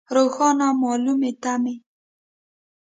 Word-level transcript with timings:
روښانه 0.15 0.67
مالومې 0.81 1.31
تمې. 1.43 1.75